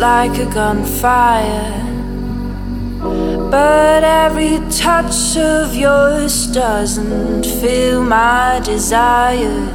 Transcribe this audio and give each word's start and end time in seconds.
like 0.00 0.38
a 0.38 0.46
gunfire. 0.46 1.86
But 3.50 4.02
every 4.02 4.58
touch 4.70 5.36
of 5.36 5.76
yours 5.76 6.46
doesn't 6.46 7.44
feel 7.44 8.02
my 8.02 8.62
desire. 8.64 9.68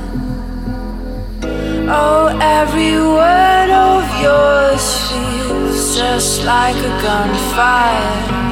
Oh, 1.87 2.35
every 2.41 2.97
word 2.97 3.69
of 3.69 4.03
yours 4.19 4.85
feels 5.09 5.95
just 5.95 6.43
like 6.43 6.75
a 6.75 6.93
gunfire. 7.05 8.45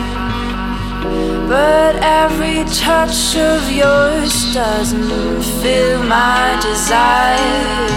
But 1.47 1.95
every 2.03 2.65
touch 2.65 3.35
of 3.35 3.71
yours 3.71 4.53
doesn't 4.53 5.41
fill 5.61 6.03
my 6.03 6.59
desire. 6.61 7.87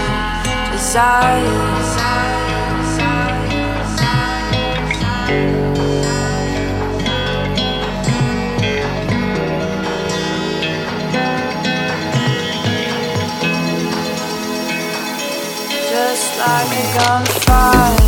Desire. 0.71 1.86
Just 16.47 16.71
like 16.71 16.79
a 16.79 16.97
gunfire. 16.97 18.06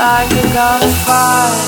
Like 0.00 0.32
a 0.32 0.46
gunfire. 0.54 1.60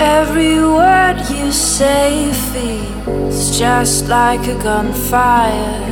Every 0.00 0.60
word 0.60 1.18
you 1.30 1.50
say 1.50 2.32
feels 2.52 3.58
just 3.58 4.06
like 4.06 4.46
a 4.46 4.54
gunfire. 4.62 5.85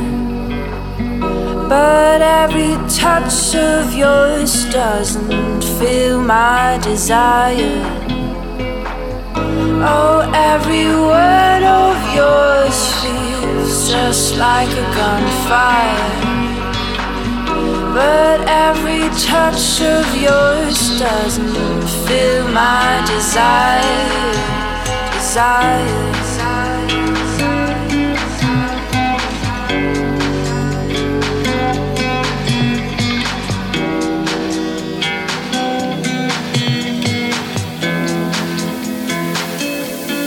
But 1.67 2.21
every 2.21 2.75
touch 2.87 3.55
of 3.55 3.95
yours 3.95 4.65
doesn't 4.71 5.63
fill 5.79 6.21
my 6.21 6.79
desire. 6.83 7.81
Oh, 9.81 10.29
every 10.33 10.85
word 10.85 11.63
of 11.63 11.97
yours 12.13 12.77
feels 13.01 13.89
just 13.89 14.37
like 14.37 14.69
a 14.69 14.85
gunfire. 14.93 16.25
But 17.95 18.41
every 18.47 19.09
touch 19.17 19.81
of 19.81 20.05
yours 20.15 20.99
doesn't 20.99 21.87
fill 22.05 22.47
my 22.49 23.03
desire. 23.07 24.33
Desire. 25.13 26.24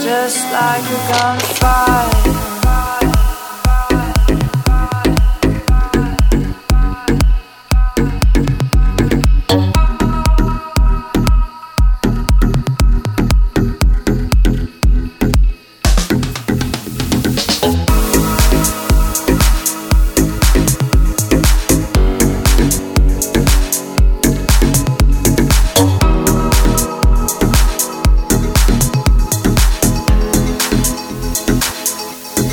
Just 0.09 0.51
like 0.51 0.85
a 0.85 1.12
gunfire. 1.12 2.48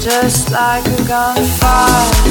Just 0.05 0.51
like 0.51 0.85
a 0.85 1.03
gunfire. 1.07 2.24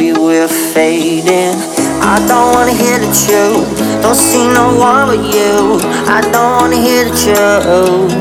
Maybe 0.00 0.18
we're 0.18 0.48
fading. 0.48 1.54
I 2.00 2.24
don't 2.26 2.54
wanna 2.54 2.72
hear 2.72 2.98
the 2.98 3.12
truth. 3.12 3.68
Don't 4.02 4.16
see 4.16 4.46
no 4.48 4.74
one 4.78 5.08
but 5.08 5.20
you. 5.20 5.78
I 6.08 6.20
don't 6.32 6.52
wanna 6.60 6.76
hear 6.76 7.04
the 7.04 7.12
truth. 7.22 8.12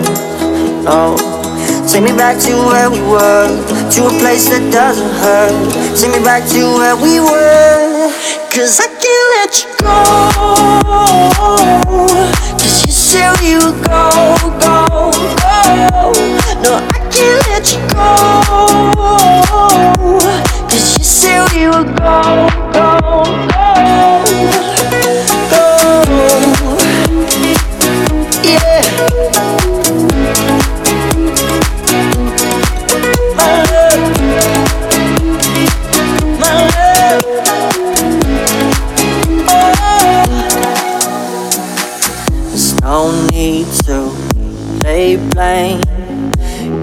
No. 0.84 1.16
Take 1.88 2.04
me 2.04 2.12
back 2.12 2.38
to 2.44 2.52
where 2.68 2.90
we 2.92 3.02
were, 3.02 3.48
to 3.92 4.06
a 4.06 4.10
place 4.20 4.50
that 4.50 4.72
doesn't 4.72 5.14
hurt. 5.24 5.72
Take 5.98 6.12
me 6.12 6.20
back 6.24 6.44
to 6.52 6.60
where 6.78 6.96
we 6.96 7.20
were, 7.20 8.12
cause 8.52 8.80
I 8.80 8.88
can't 9.02 9.30
let 9.36 9.52
you 9.64 9.70
go. 9.80 9.96
Cause 12.60 12.78
you 12.86 12.92
said 12.92 13.32
we 13.42 13.56
would 13.56 13.80
go, 13.88 14.12
go, 14.60 15.12
go. 15.42 16.12
No, 16.62 16.72
I 16.78 17.00
can't 17.10 17.42
let 17.48 17.66
you 17.72 17.80
go. 17.96 19.00
Cause 20.70 20.98
you 20.98 21.04
said 21.04 21.52
we 21.54 21.68
would 21.68 21.96
go, 21.98 22.48
go, 22.74 23.00
go. 25.50 26.78
Yeah. 28.44 29.90
Oh. 33.42 33.70
There's 42.50 42.82
no 42.82 43.28
need 43.30 43.68
to 43.86 44.12
lay 44.84 45.16
blame. 45.16 45.82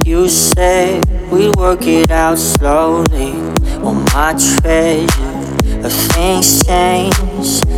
You 0.04 0.28
said 0.28 1.04
we 1.30 1.50
work 1.50 1.86
it 1.86 2.10
out 2.10 2.38
slowly. 2.38 3.55
Well, 3.82 3.94
my 4.14 4.32
treasure 4.32 5.06
of 5.84 5.92
things 6.12 6.64
change. 6.64 7.12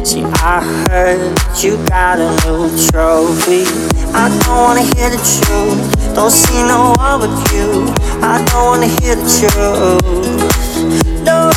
See, 0.07 0.23
I 0.25 0.63
heard 0.89 1.37
you 1.63 1.77
got 1.89 2.19
a 2.19 2.31
new 2.47 2.71
trophy. 2.89 3.65
I 4.15 4.29
don't 4.29 4.63
wanna 4.63 4.83
hear 4.83 5.11
the 5.11 5.19
truth. 5.19 6.15
Don't 6.15 6.31
see 6.31 6.63
no 6.65 6.95
one 6.97 7.21
but 7.21 7.35
you. 7.53 7.93
I 8.23 8.43
don't 8.51 8.65
wanna 8.67 8.87
hear 9.01 9.17
the 9.17 9.27
truth. 9.27 10.03
No, 11.25 11.51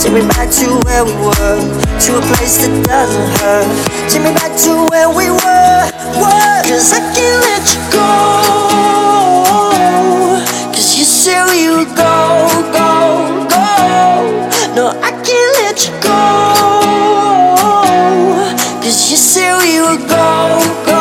take 0.00 0.12
me 0.12 0.22
back 0.28 0.50
to 0.58 0.66
where 0.84 1.04
we 1.04 1.12
were, 1.12 1.60
to 2.00 2.18
a 2.18 2.22
place 2.34 2.56
that 2.58 2.72
doesn't 2.84 3.28
hurt. 3.38 3.68
Take 4.10 4.22
me 4.22 4.32
back 4.34 4.56
to 4.64 4.72
where 4.90 5.08
we 5.08 5.30
were, 5.30 5.90
were. 6.18 6.62
Cause 6.66 6.92
I 6.92 7.00
can't 7.14 7.40
let 7.46 7.64
you 7.72 7.80
go. 7.92 8.06
Cause 10.72 10.90
you 10.96 11.04
we 11.78 11.84
go, 11.84 11.94
go. 11.94 12.55
No, 14.76 14.88
I 14.88 15.10
can't 15.24 15.52
let 15.62 15.86
you 15.86 15.92
go. 16.04 16.20
Cause 18.82 19.10
you 19.10 19.16
said 19.16 19.56
we 19.62 19.80
would 19.80 20.04
go, 20.06 20.60
go, 20.84 20.95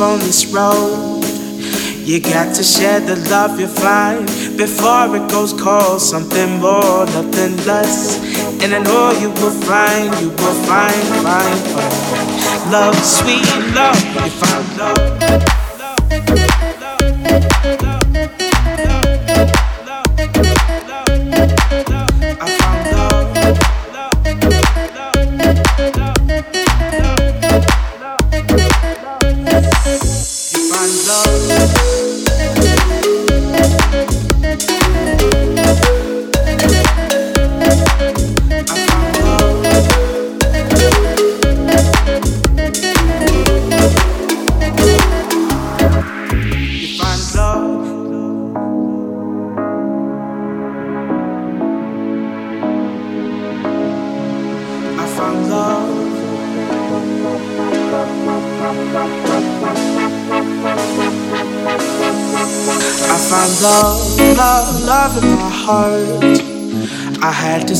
on 0.00 0.18
this 0.20 0.46
road. 0.46 1.24
You 2.04 2.20
got 2.20 2.54
to 2.54 2.62
share 2.62 3.00
the 3.00 3.16
love 3.30 3.58
you 3.60 3.66
find 3.66 4.26
before 4.56 5.14
it 5.16 5.30
goes 5.30 5.52
cold. 5.52 6.00
Something 6.00 6.60
more, 6.60 7.04
nothing 7.06 7.56
less. 7.66 8.18
And 8.62 8.74
I 8.74 8.78
know 8.78 9.12
you 9.20 9.30
will 9.30 9.56
find, 9.62 10.06
you 10.20 10.30
will 10.30 10.58
find, 10.64 11.02
find, 11.22 11.60
find 11.74 12.72
love, 12.72 12.96
sweet 13.04 13.46
love. 13.74 14.02
You 14.14 14.30
find 14.30 14.78
love. 14.78 15.17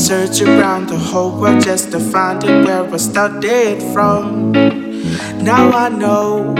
Search 0.09 0.41
around 0.41 0.87
the 0.89 0.97
whole 0.97 1.39
world 1.39 1.63
just 1.63 1.91
to 1.91 1.99
find 1.99 2.43
it 2.43 2.65
where 2.65 2.83
I 2.83 2.97
started 2.97 3.79
from. 3.93 4.51
Now 5.43 5.69
I 5.71 5.89
know 5.89 6.55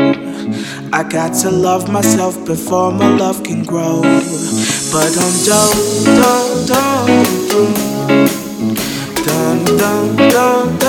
I 0.94 1.02
got 1.02 1.34
to 1.42 1.50
love 1.50 1.92
myself 1.92 2.46
before 2.46 2.92
my 2.92 3.10
love 3.18 3.44
can 3.44 3.64
grow. 3.64 4.02
But 4.94 5.12
I'm 5.24 5.36
done, 5.50 5.78
done, 6.20 6.68
done, 6.68 7.08
done, 9.26 9.66
done, 9.78 10.16
done, 10.30 10.80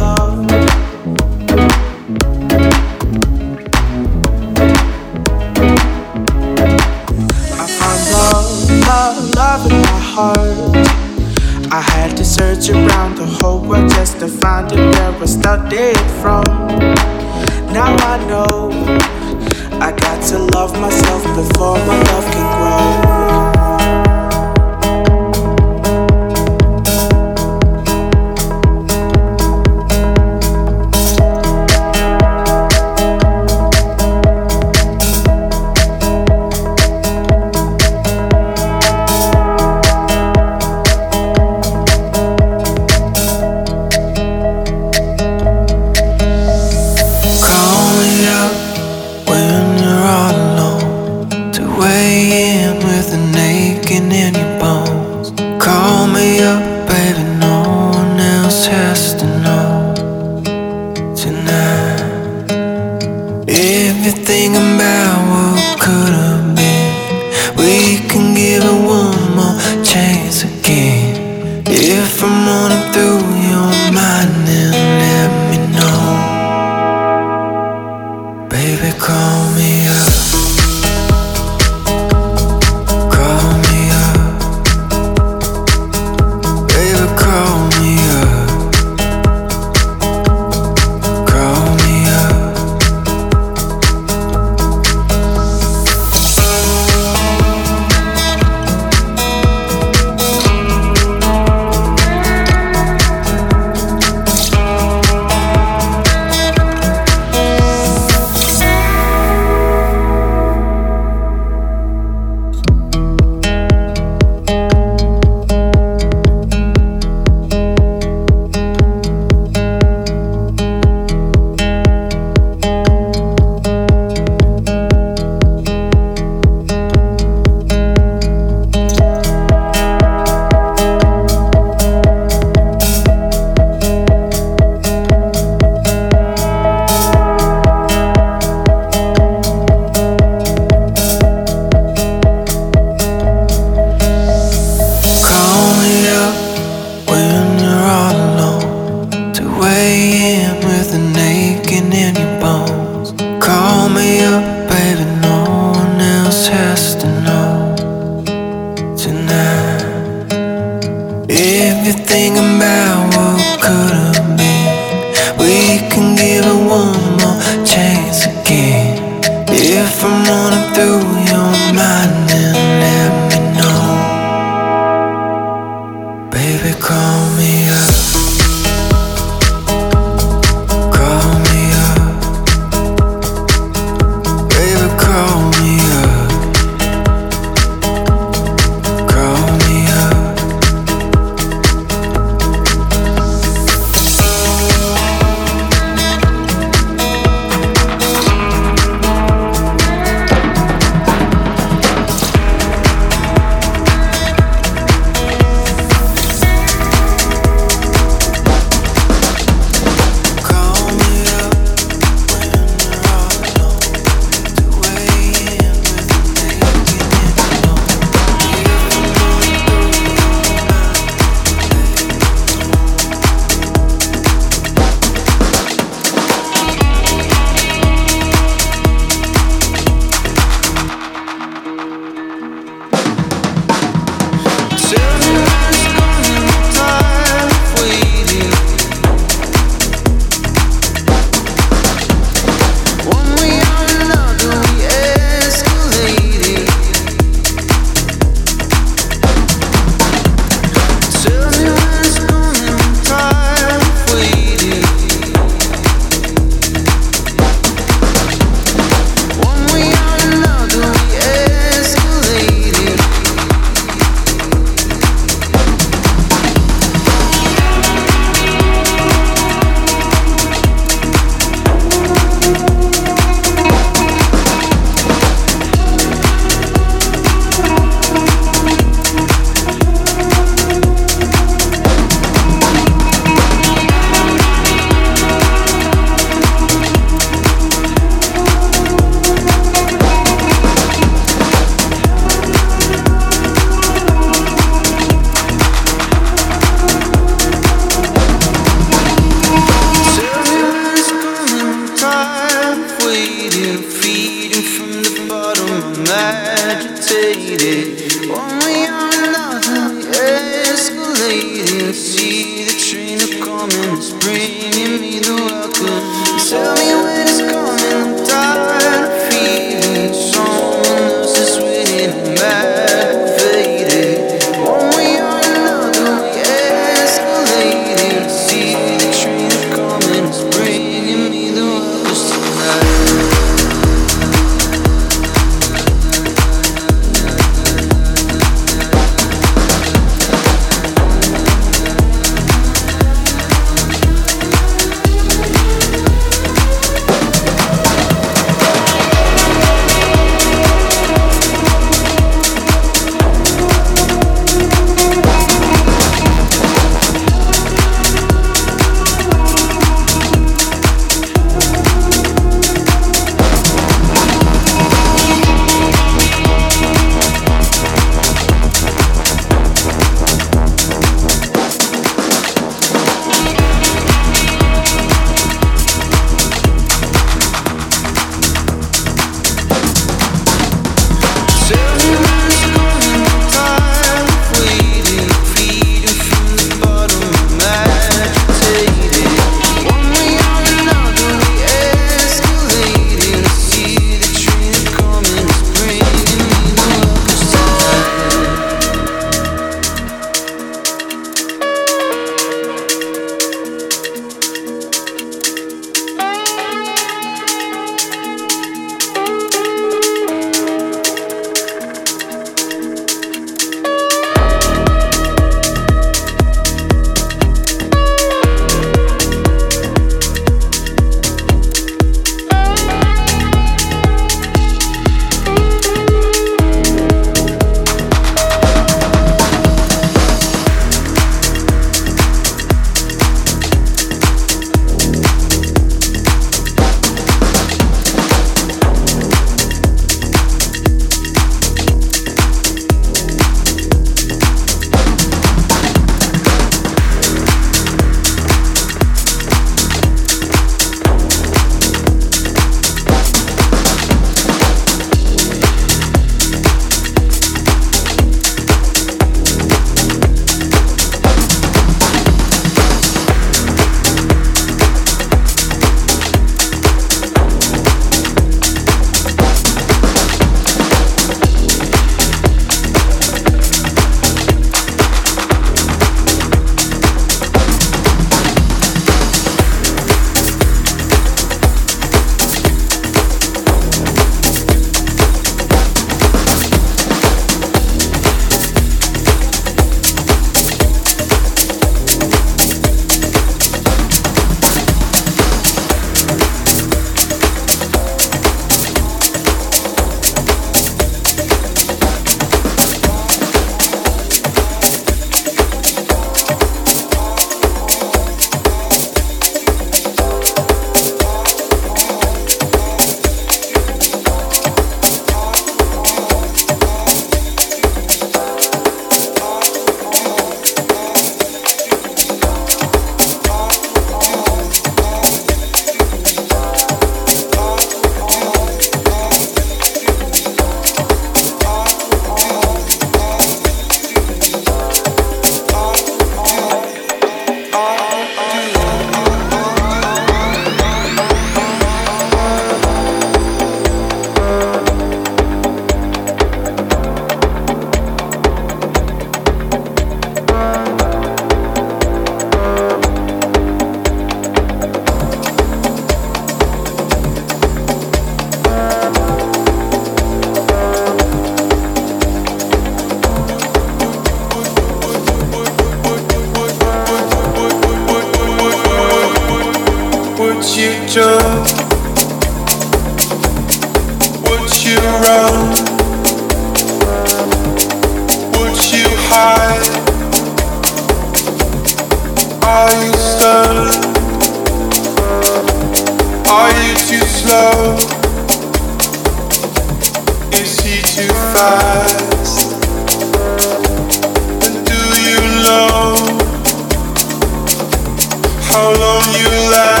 how 598.71 598.93
long 598.93 599.23
you 599.33 599.49
last? 599.69 600.00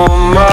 Stole 0.00 0.34
my 0.34 0.49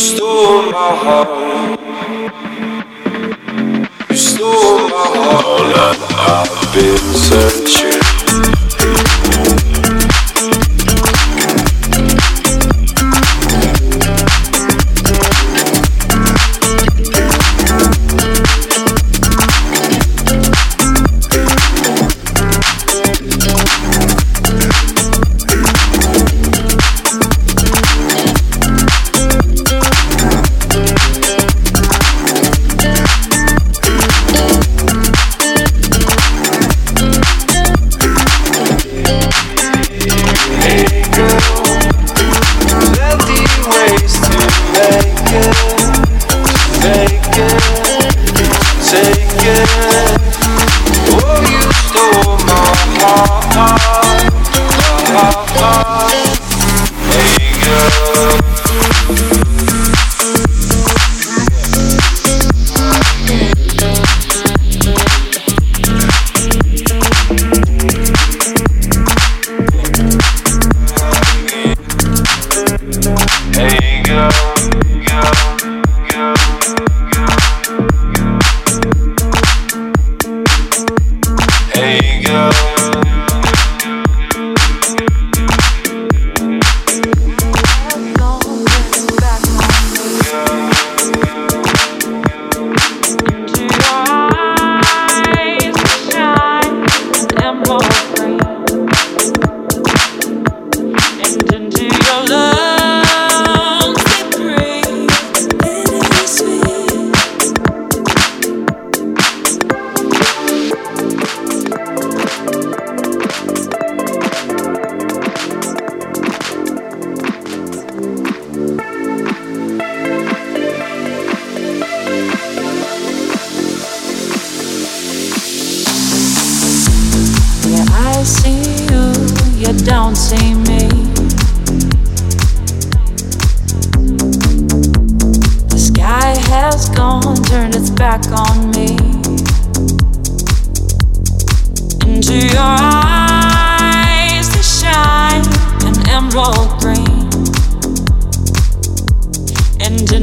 has 0.00 0.72
heart. 0.96 1.28
turned 4.10 4.92
I've 6.16 6.74
been 6.74 7.14
me. 7.14 8.09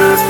Thank. 0.00 0.29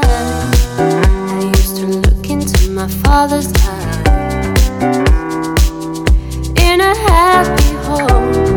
I 0.00 1.52
used 1.56 1.76
to 1.76 1.86
look 1.86 2.30
into 2.30 2.70
my 2.70 2.88
father's 2.88 3.52
eyes 3.64 4.68
in 6.58 6.80
a 6.80 6.94
happy 6.96 7.74
home. 7.86 8.51